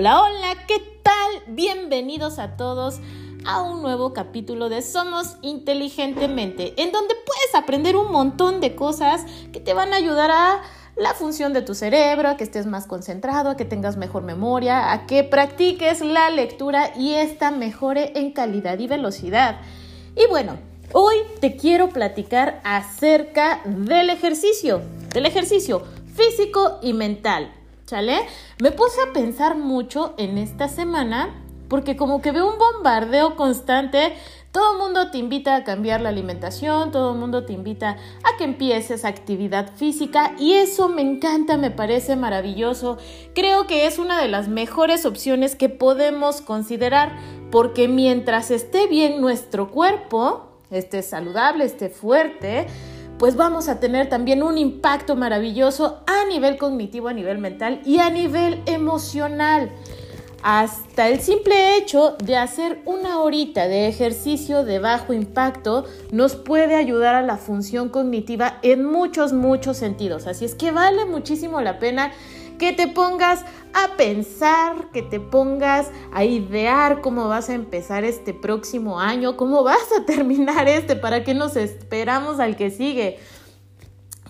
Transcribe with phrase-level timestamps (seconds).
[0.00, 1.42] Hola, hola, ¿qué tal?
[1.48, 3.00] Bienvenidos a todos
[3.44, 9.26] a un nuevo capítulo de Somos Inteligentemente, en donde puedes aprender un montón de cosas
[9.52, 10.62] que te van a ayudar a
[10.94, 14.92] la función de tu cerebro, a que estés más concentrado, a que tengas mejor memoria,
[14.92, 19.56] a que practiques la lectura y esta mejore en calidad y velocidad.
[20.14, 20.60] Y bueno,
[20.92, 24.80] hoy te quiero platicar acerca del ejercicio,
[25.12, 25.82] del ejercicio
[26.14, 27.57] físico y mental.
[27.88, 28.18] ¿Sale?
[28.60, 34.12] Me puse a pensar mucho en esta semana porque como que veo un bombardeo constante.
[34.52, 38.36] Todo el mundo te invita a cambiar la alimentación, todo el mundo te invita a
[38.36, 42.98] que empieces actividad física y eso me encanta, me parece maravilloso.
[43.34, 47.16] Creo que es una de las mejores opciones que podemos considerar
[47.50, 52.66] porque mientras esté bien nuestro cuerpo, esté saludable, esté fuerte,
[53.18, 57.98] pues vamos a tener también un impacto maravilloso a nivel cognitivo, a nivel mental y
[57.98, 59.72] a nivel emocional.
[60.42, 66.76] Hasta el simple hecho de hacer una horita de ejercicio de bajo impacto nos puede
[66.76, 70.26] ayudar a la función cognitiva en muchos, muchos sentidos.
[70.26, 72.12] Así es que vale muchísimo la pena
[72.58, 78.34] que te pongas a pensar, que te pongas a idear cómo vas a empezar este
[78.34, 83.18] próximo año, cómo vas a terminar este, para qué nos esperamos al que sigue.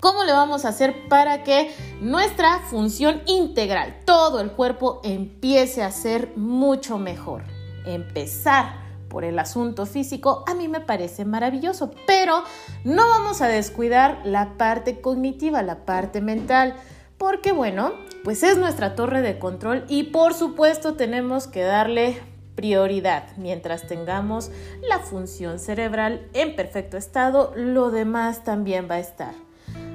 [0.00, 1.70] ¿Cómo le vamos a hacer para que
[2.00, 7.44] nuestra función integral, todo el cuerpo, empiece a ser mucho mejor?
[7.84, 12.44] Empezar por el asunto físico a mí me parece maravilloso, pero
[12.84, 16.76] no vamos a descuidar la parte cognitiva, la parte mental
[17.18, 17.92] porque bueno,
[18.24, 22.18] pues es nuestra torre de control y por supuesto tenemos que darle
[22.54, 23.24] prioridad.
[23.36, 24.50] Mientras tengamos
[24.88, 29.49] la función cerebral en perfecto estado, lo demás también va a estar.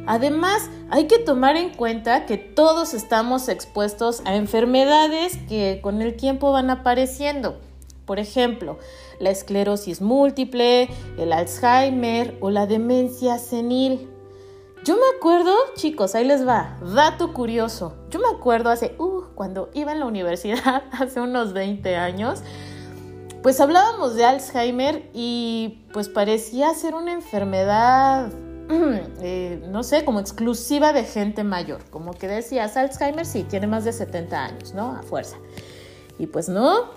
[0.08, 6.16] Además, hay que tomar en cuenta que todos estamos expuestos a enfermedades que con el
[6.16, 7.60] tiempo van apareciendo.
[8.06, 8.78] Por ejemplo,
[9.20, 14.08] la esclerosis múltiple, el Alzheimer o la demencia senil.
[14.84, 17.96] Yo me acuerdo, chicos, ahí les va, dato curioso.
[18.12, 22.44] Yo me acuerdo hace, uh, cuando iba en la universidad, hace unos 20 años,
[23.42, 28.30] pues hablábamos de Alzheimer y pues parecía ser una enfermedad,
[29.22, 31.82] eh, no sé, como exclusiva de gente mayor.
[31.90, 34.96] Como que decías, Alzheimer sí, tiene más de 70 años, ¿no?
[34.96, 35.38] A fuerza.
[36.18, 36.90] Y pues no,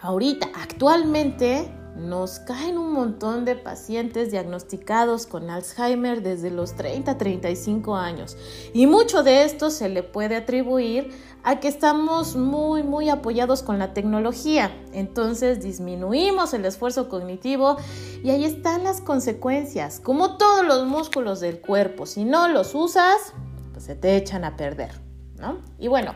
[0.00, 7.18] ahorita, actualmente, nos caen un montón de pacientes diagnosticados con Alzheimer desde los 30 a
[7.18, 8.36] 35 años
[8.72, 11.10] y mucho de esto se le puede atribuir
[11.42, 14.70] a que estamos muy muy apoyados con la tecnología.
[14.92, 17.76] Entonces disminuimos el esfuerzo cognitivo
[18.22, 20.00] y ahí están las consecuencias.
[20.00, 23.32] Como todos los músculos del cuerpo, si no los usas,
[23.72, 24.90] pues se te echan a perder,
[25.36, 25.58] ¿no?
[25.78, 26.14] Y bueno,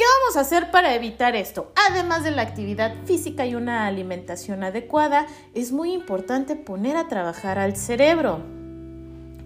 [0.00, 1.72] ¿Qué vamos a hacer para evitar esto?
[1.90, 7.58] Además de la actividad física y una alimentación adecuada, es muy importante poner a trabajar
[7.58, 8.42] al cerebro.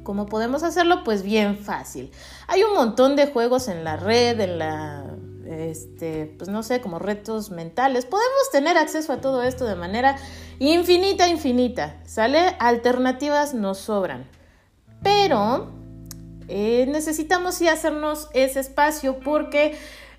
[0.05, 1.03] ¿Cómo podemos hacerlo?
[1.03, 2.13] Pues bien fácil.
[2.47, 7.01] Hay un montón de juegos en la red, en la, este, pues no sé, como
[7.01, 8.07] retos mentales.
[8.07, 10.15] Podemos tener acceso a todo esto de manera
[10.61, 11.97] infinita, infinita.
[12.05, 12.55] ¿Sale?
[12.61, 14.25] Alternativas nos sobran.
[15.03, 15.73] Pero
[16.47, 19.77] eh, necesitamos sí hacernos ese espacio porque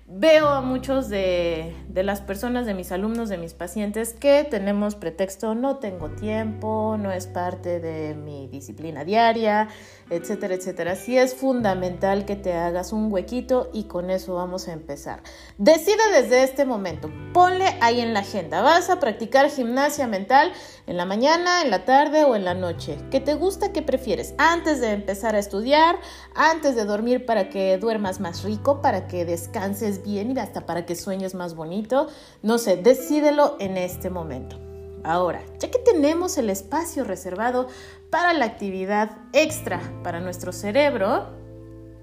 [0.08, 5.56] Veo a muchos de, las personas, de mis alumnos, de mis pacientes, que tenemos pretexto,
[5.56, 9.66] no tengo tiempo, no es parte de mi disciplina diaria,
[10.08, 10.94] etcétera, etcétera.
[10.94, 15.24] Sí es fundamental que te hagas un huequito y con eso vamos a empezar.
[15.58, 18.62] Decide desde este momento, ponle ahí en la agenda.
[18.62, 20.52] Vas a practicar gimnasia mental
[20.86, 22.96] en la mañana, en la tarde o en la noche.
[23.10, 23.72] ¿Qué te gusta?
[23.72, 24.34] ¿Qué prefieres?
[24.38, 25.96] Antes de empezar a estudiar,
[26.36, 30.86] antes de dormir para que duermas más rico, para que descanses bien y hasta para
[30.86, 32.08] que sueñes más bonito.
[32.42, 34.58] No sé, decídelo en este momento.
[35.04, 37.68] Ahora, ya que tenemos el espacio reservado
[38.10, 41.28] para la actividad extra para nuestro cerebro,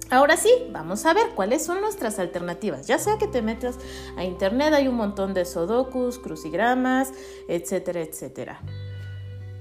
[0.09, 2.87] ahora sí, vamos a ver cuáles son nuestras alternativas.
[2.87, 3.75] Ya sea que te metas
[4.15, 7.11] a internet, hay un montón de sudokus, crucigramas,
[7.49, 8.61] etcétera, etcétera.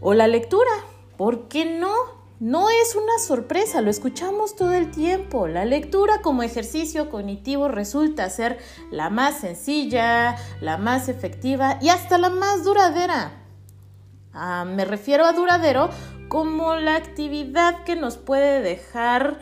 [0.01, 0.71] O la lectura,
[1.17, 2.22] ¿por qué no?
[2.43, 5.47] No es una sorpresa, lo escuchamos todo el tiempo.
[5.47, 8.59] La lectura como ejercicio cognitivo resulta ser
[8.91, 13.45] la más sencilla, la más efectiva y hasta la más duradera.
[14.33, 15.89] Ah, me refiero a duradero
[16.27, 19.39] como la actividad que nos puede dejar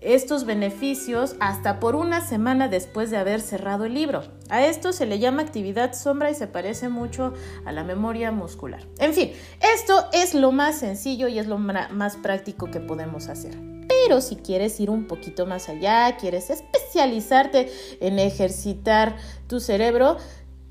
[0.00, 4.22] estos beneficios hasta por una semana después de haber cerrado el libro.
[4.48, 8.86] A esto se le llama actividad sombra y se parece mucho a la memoria muscular.
[8.98, 9.32] En fin,
[9.74, 13.56] esto es lo más sencillo y es lo más práctico que podemos hacer.
[13.88, 17.70] Pero si quieres ir un poquito más allá, quieres especializarte
[18.00, 20.16] en ejercitar tu cerebro,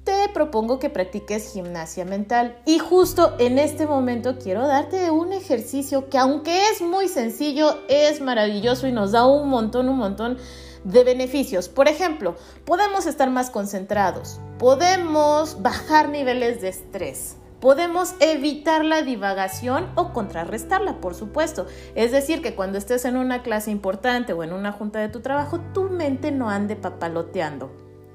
[0.10, 2.58] te propongo que practiques gimnasia mental.
[2.66, 8.20] Y justo en este momento quiero darte un ejercicio que aunque es muy sencillo, es
[8.20, 10.40] maravilloso y nos da un montón, un montón
[10.84, 11.70] de beneficios.
[11.70, 12.36] Por ejemplo,
[12.66, 17.36] podemos estar más concentrados, podemos bajar niveles de estrés.
[17.62, 21.68] Podemos evitar la divagación o contrarrestarla, por supuesto.
[21.94, 25.20] Es decir, que cuando estés en una clase importante o en una junta de tu
[25.20, 27.70] trabajo, tu mente no ande papaloteando.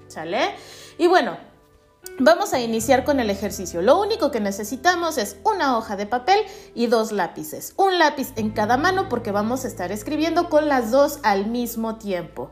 [0.08, 0.55] ¿Sale?
[0.96, 1.37] Y bueno,
[2.18, 3.82] Vamos a iniciar con el ejercicio.
[3.82, 6.38] Lo único que necesitamos es una hoja de papel
[6.74, 7.74] y dos lápices.
[7.76, 11.96] Un lápiz en cada mano porque vamos a estar escribiendo con las dos al mismo
[11.96, 12.50] tiempo.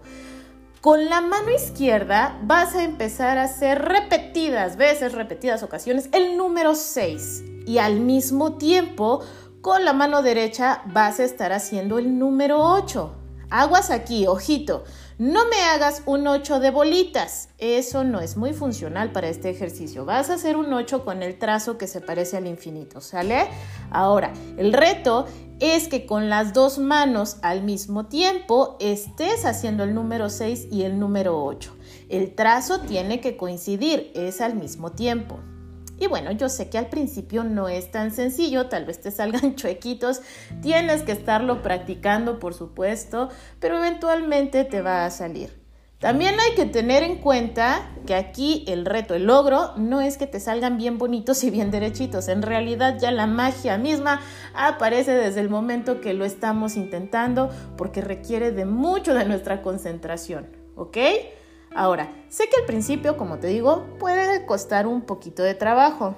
[0.80, 6.74] Con la mano izquierda vas a empezar a hacer repetidas veces, repetidas ocasiones, el número
[6.74, 7.44] 6.
[7.64, 9.20] Y al mismo tiempo,
[9.60, 13.12] con la mano derecha vas a estar haciendo el número 8.
[13.48, 14.82] Aguas aquí, ojito.
[15.18, 17.50] No me hagas un 8 de bolitas.
[17.58, 20.04] Eso no es muy funcional para este ejercicio.
[20.04, 23.46] Vas a hacer un 8 con el trazo que se parece al infinito, ¿sale?
[23.90, 25.26] Ahora, el reto
[25.60, 30.82] es que con las dos manos al mismo tiempo estés haciendo el número 6 y
[30.82, 31.76] el número 8.
[32.08, 35.38] El trazo tiene que coincidir, es al mismo tiempo.
[35.98, 39.54] Y bueno, yo sé que al principio no es tan sencillo, tal vez te salgan
[39.56, 40.20] chuequitos,
[40.60, 43.28] tienes que estarlo practicando, por supuesto,
[43.60, 45.62] pero eventualmente te va a salir.
[46.02, 50.26] También hay que tener en cuenta que aquí el reto, el logro, no es que
[50.26, 52.26] te salgan bien bonitos y bien derechitos.
[52.26, 54.20] En realidad ya la magia misma
[54.52, 60.48] aparece desde el momento que lo estamos intentando porque requiere de mucho de nuestra concentración.
[60.74, 60.96] ¿Ok?
[61.74, 66.16] Ahora, sé que al principio, como te digo, puede costar un poquito de trabajo.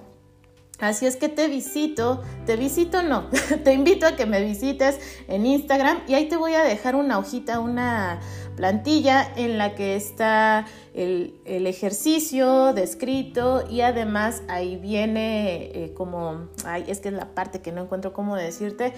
[0.81, 3.31] Así es que te visito, te visito no,
[3.65, 4.99] te invito a que me visites
[5.29, 8.19] en Instagram y ahí te voy a dejar una hojita, una
[8.57, 16.85] plantilla en la que está el, ejercicio descrito y además ahí viene eh, como, ay,
[16.89, 18.93] es que es la parte que no encuentro cómo decirte,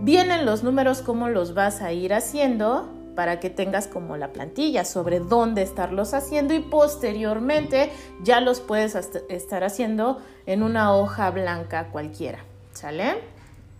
[0.00, 4.84] vienen los números, cómo los vas a ir haciendo para que tengas como la plantilla
[4.84, 7.90] sobre dónde estarlos haciendo y posteriormente
[8.22, 8.94] ya los puedes
[9.28, 13.20] estar haciendo en una hoja blanca cualquiera, ¿sale?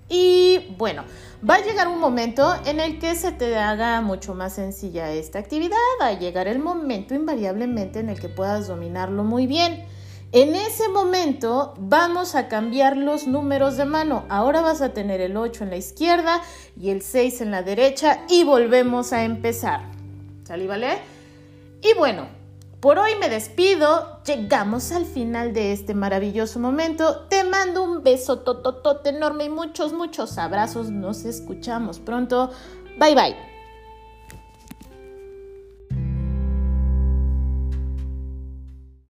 [0.09, 1.05] Y bueno,
[1.49, 5.39] va a llegar un momento en el que se te haga mucho más sencilla esta
[5.39, 9.87] actividad, va a llegar el momento invariablemente en el que puedas dominarlo muy bien.
[10.33, 14.25] En ese momento vamos a cambiar los números de mano.
[14.31, 16.41] Ahora vas a tener el 8 en la izquierda
[16.75, 19.83] y el 6 en la derecha y volvemos a empezar.
[20.45, 20.99] ¿Salí, vale?
[21.83, 22.29] Y bueno,
[22.81, 24.23] por hoy me despido.
[24.25, 27.27] Llegamos al final de este maravilloso momento.
[27.29, 30.91] Te mando un beso tototote enorme y muchos, muchos abrazos.
[30.91, 32.51] Nos escuchamos pronto.
[32.99, 33.52] Bye bye.